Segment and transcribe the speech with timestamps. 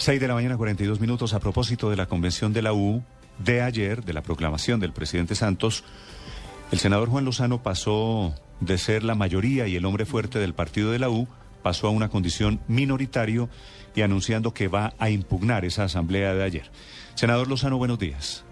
[0.00, 1.34] 6 de la mañana, 42 minutos.
[1.34, 3.04] A propósito de la convención de la U
[3.36, 5.84] de ayer, de la proclamación del presidente Santos,
[6.72, 10.90] el senador Juan Lozano pasó de ser la mayoría y el hombre fuerte del partido
[10.90, 11.28] de la U,
[11.62, 13.50] pasó a una condición minoritario
[13.94, 16.70] y anunciando que va a impugnar esa asamblea de ayer.
[17.14, 18.42] Senador Lozano, buenos días.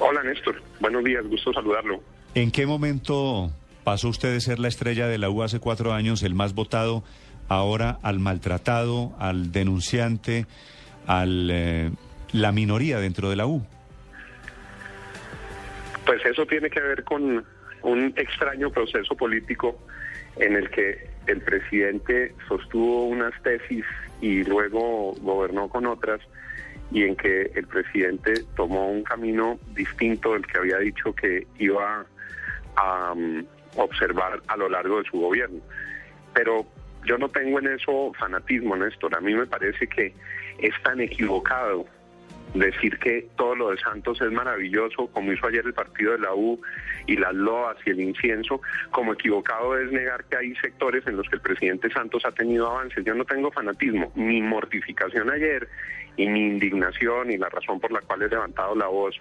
[0.00, 2.00] Hola Néstor, buenos días, gusto saludarlo.
[2.34, 3.50] ¿En qué momento
[3.84, 7.04] pasó usted de ser la estrella de la U hace cuatro años, el más votado,
[7.48, 10.46] ahora al maltratado, al denunciante,
[11.06, 11.90] a eh,
[12.32, 13.64] la minoría dentro de la U?
[16.04, 17.44] Pues eso tiene que ver con
[17.82, 19.78] un extraño proceso político
[20.36, 23.84] en el que el presidente sostuvo unas tesis
[24.20, 26.20] y luego gobernó con otras
[26.90, 32.06] y en que el presidente tomó un camino distinto del que había dicho que iba
[32.76, 33.44] a um,
[33.76, 35.60] observar a lo largo de su gobierno.
[36.32, 36.66] Pero
[37.04, 39.14] yo no tengo en eso fanatismo, Néstor.
[39.14, 40.12] A mí me parece que
[40.58, 41.86] es tan equivocado
[42.54, 46.34] decir que todo lo de Santos es maravilloso, como hizo ayer el partido de la
[46.34, 46.60] U
[47.06, 51.28] y las loas y el incienso, como equivocado es negar que hay sectores en los
[51.28, 53.04] que el presidente Santos ha tenido avances.
[53.04, 55.68] Yo no tengo fanatismo, mi mortificación ayer
[56.16, 59.14] y mi indignación y la razón por la cual he levantado la voz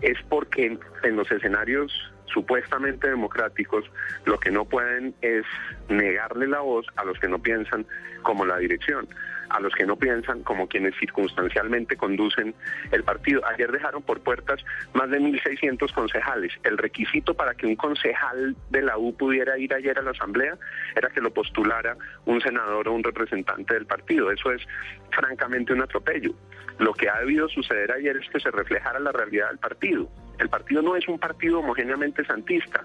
[0.00, 3.84] es porque en los escenarios supuestamente democráticos,
[4.24, 5.44] lo que no pueden es
[5.88, 7.86] negarle la voz a los que no piensan
[8.22, 9.06] como la dirección,
[9.50, 12.54] a los que no piensan como quienes circunstancialmente conducen
[12.90, 13.42] el partido.
[13.46, 14.64] Ayer dejaron por puertas
[14.94, 16.52] más de 1.600 concejales.
[16.64, 20.56] El requisito para que un concejal de la U pudiera ir ayer a la asamblea
[20.96, 24.30] era que lo postulara un senador o un representante del partido.
[24.30, 24.62] Eso es
[25.10, 26.34] francamente un atropello.
[26.78, 30.08] Lo que ha debido suceder ayer es que se reflejara la realidad del partido.
[30.38, 32.82] El partido no es un partido homogéneamente santista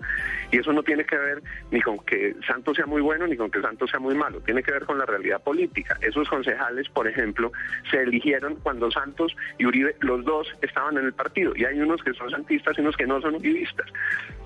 [0.51, 3.49] y eso no tiene que ver ni con que Santos sea muy bueno ni con
[3.49, 5.97] que Santos sea muy malo, tiene que ver con la realidad política.
[6.01, 7.51] Esos concejales, por ejemplo,
[7.89, 12.03] se eligieron cuando Santos y Uribe, los dos estaban en el partido y hay unos
[12.03, 13.87] que son santistas y unos que no son uribistas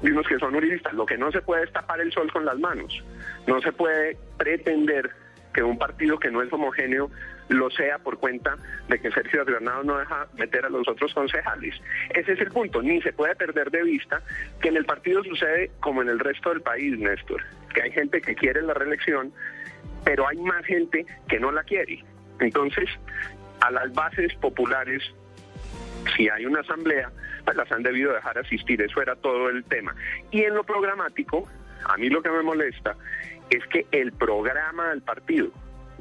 [0.01, 0.93] y unos que son uribistas.
[0.93, 3.03] Lo que no se puede es tapar el sol con las manos,
[3.47, 5.11] no se puede pretender
[5.53, 7.11] que un partido que no es homogéneo
[7.49, 11.75] lo sea por cuenta de que Sergio Granados no deja meter a los otros concejales.
[12.09, 12.81] Ese es el punto.
[12.81, 14.21] Ni se puede perder de vista
[14.61, 17.43] que en el partido sucede como en el resto del país, Néstor,
[17.73, 19.33] que hay gente que quiere la reelección,
[20.03, 22.03] pero hay más gente que no la quiere.
[22.39, 22.89] Entonces,
[23.61, 25.03] a las bases populares,
[26.15, 27.11] si hay una asamblea,
[27.45, 28.81] pues las han debido dejar asistir.
[28.81, 29.95] Eso era todo el tema.
[30.31, 31.47] Y en lo programático,
[31.85, 32.95] a mí lo que me molesta
[33.49, 35.51] es que el programa del partido,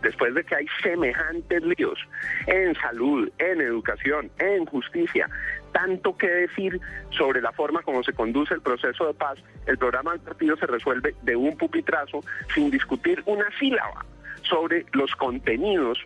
[0.02, 1.98] después de que hay semejantes líos
[2.46, 5.28] en salud, en educación, en justicia,
[5.72, 6.80] tanto que decir
[7.10, 10.66] sobre la forma como se conduce el proceso de paz, el programa del partido se
[10.66, 12.20] resuelve de un pupitrazo
[12.54, 14.04] sin discutir una sílaba
[14.42, 15.98] sobre los contenidos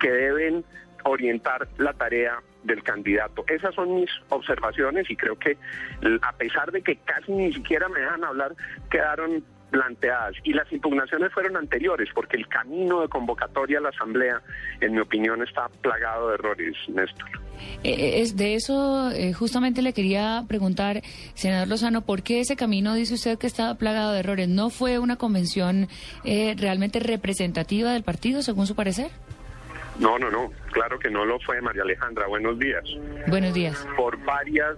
[0.00, 0.64] que deben
[1.04, 3.44] orientar la tarea del candidato.
[3.48, 5.56] Esas son mis observaciones y creo que
[6.22, 8.54] a pesar de que casi ni siquiera me dejan hablar,
[8.90, 14.40] quedaron planteadas y las impugnaciones fueron anteriores porque el camino de convocatoria a la Asamblea,
[14.80, 17.28] en mi opinión, está plagado de errores, Néstor.
[17.82, 21.02] Eh, eh, es de eso eh, justamente le quería preguntar,
[21.34, 24.48] senador Lozano, ¿por qué ese camino dice usted que estaba plagado de errores?
[24.48, 25.88] ¿No fue una convención
[26.24, 29.10] realmente representativa del partido, según su parecer?
[29.98, 32.26] No, no, no, claro que no lo fue, María Alejandra.
[32.26, 32.84] Buenos días.
[33.28, 33.86] Buenos días.
[33.96, 34.76] Por varias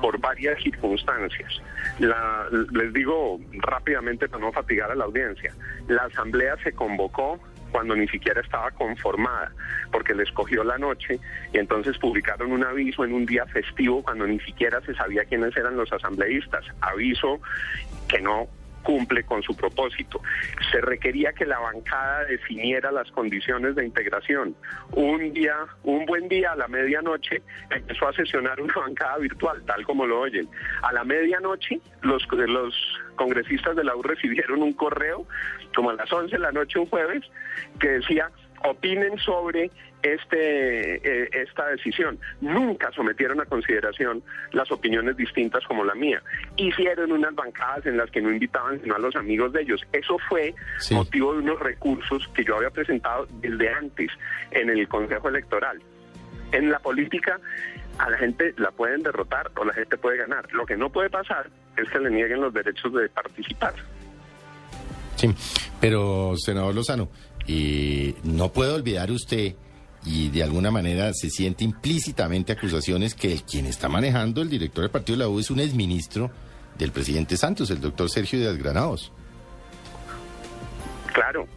[0.00, 1.60] por varias circunstancias.
[1.98, 5.54] les digo rápidamente para no fatigar a la audiencia,
[5.88, 7.38] la asamblea se convocó
[7.70, 9.52] cuando ni siquiera estaba conformada,
[9.92, 11.18] porque le escogió la noche
[11.52, 15.56] y entonces publicaron un aviso en un día festivo cuando ni siquiera se sabía quiénes
[15.56, 16.64] eran los asambleístas.
[16.80, 17.40] Aviso
[18.08, 18.48] que no
[18.82, 20.20] cumple con su propósito.
[20.70, 24.54] Se requería que la bancada definiera las condiciones de integración.
[24.92, 25.54] Un día,
[25.84, 30.20] un buen día a la medianoche empezó a sesionar una bancada virtual, tal como lo
[30.20, 30.48] oyen.
[30.82, 32.74] A la medianoche los, los
[33.16, 35.26] congresistas de la U recibieron un correo,
[35.74, 37.22] como a las 11 de la noche un jueves,
[37.78, 38.30] que decía
[38.64, 39.70] opinen sobre
[40.02, 42.18] este, eh, esta decisión.
[42.40, 46.22] Nunca sometieron a consideración las opiniones distintas como la mía.
[46.56, 49.80] Hicieron unas bancadas en las que no invitaban sino a los amigos de ellos.
[49.92, 50.54] Eso fue
[50.90, 54.10] motivo de unos recursos que yo había presentado desde antes
[54.50, 55.80] en el Consejo Electoral.
[56.52, 57.38] En la política
[57.98, 60.50] a la gente la pueden derrotar o la gente puede ganar.
[60.52, 63.74] Lo que no puede pasar es que le nieguen los derechos de participar.
[65.16, 65.28] Sí,
[65.80, 67.10] pero senador Lozano,
[67.50, 69.54] y no puede olvidar usted
[70.06, 74.90] y de alguna manera se siente implícitamente acusaciones que quien está manejando el director del
[74.92, 76.30] partido de la U es un exministro
[76.78, 79.12] del presidente Santos, el doctor Sergio Díaz Granados.
[81.12, 81.48] Claro,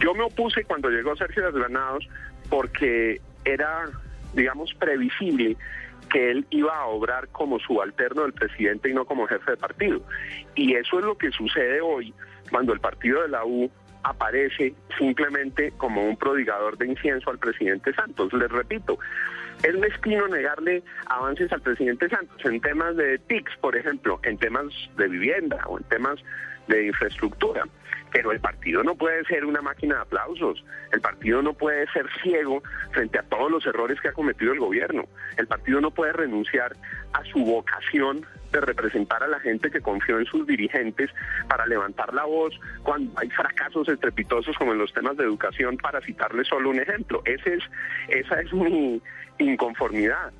[0.00, 2.08] yo me opuse cuando llegó Sergio Díaz Granados
[2.50, 3.84] porque era,
[4.34, 5.56] digamos, previsible
[6.10, 10.02] que él iba a obrar como subalterno del presidente y no como jefe de partido.
[10.56, 12.12] Y eso es lo que sucede hoy
[12.50, 13.70] cuando el partido de la U
[14.02, 18.32] aparece simplemente como un prodigador de incienso al presidente Santos.
[18.32, 18.98] Les repito,
[19.62, 24.66] es mezquino negarle avances al presidente Santos en temas de TICS, por ejemplo, en temas
[24.96, 26.18] de vivienda o en temas
[26.68, 27.64] de infraestructura.
[28.12, 30.64] Pero el partido no puede ser una máquina de aplausos.
[30.92, 34.58] El partido no puede ser ciego frente a todos los errores que ha cometido el
[34.58, 35.04] gobierno.
[35.36, 36.76] El partido no puede renunciar
[37.14, 41.10] a su vocación de representar a la gente que confió en sus dirigentes
[41.48, 46.00] para levantar la voz cuando hay fracasos estrepitosos como en los temas de educación, para
[46.00, 47.22] citarle solo un ejemplo.
[47.24, 47.64] Ese es,
[48.08, 49.00] esa es mi
[49.38, 50.32] inconformidad.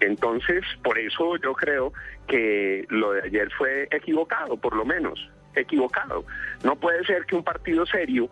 [0.00, 1.92] Entonces, por eso yo creo
[2.26, 6.24] que lo de ayer fue equivocado, por lo menos equivocado.
[6.64, 8.28] No puede ser que un partido serio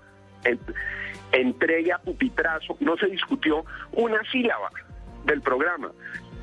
[1.33, 4.71] entregue a pupitrazo, no se discutió una sílaba
[5.25, 5.91] del programa.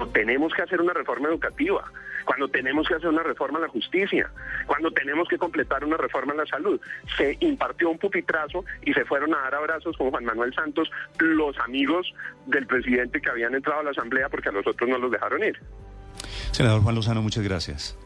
[0.07, 1.91] Tenemos que hacer una reforma educativa,
[2.25, 4.31] cuando tenemos que hacer una reforma en la justicia,
[4.67, 6.79] cuando tenemos que completar una reforma en la salud.
[7.17, 10.89] Se impartió un pupitrazo y se fueron a dar abrazos con Juan Manuel Santos,
[11.19, 12.13] los amigos
[12.45, 15.43] del presidente que habían entrado a la Asamblea porque a los otros no los dejaron
[15.43, 15.59] ir.
[16.51, 17.97] Senador Juan Lozano, muchas gracias.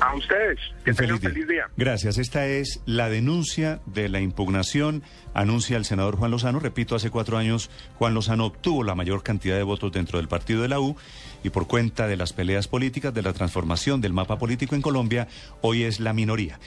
[0.00, 0.58] A ustedes.
[0.84, 1.68] Que feliz día.
[1.76, 2.18] Gracias.
[2.18, 5.02] Esta es la denuncia de la impugnación,
[5.34, 6.60] anuncia el senador Juan Lozano.
[6.60, 10.62] Repito, hace cuatro años Juan Lozano obtuvo la mayor cantidad de votos dentro del partido
[10.62, 10.96] de la U
[11.42, 15.28] y por cuenta de las peleas políticas, de la transformación del mapa político en Colombia,
[15.62, 16.58] hoy es la minoría.